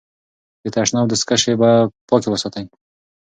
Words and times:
د 0.61 0.65
تشناب 0.75 1.05
دستکشې 1.09 1.53
پاکې 2.09 2.27
وساتئ. 2.29 2.63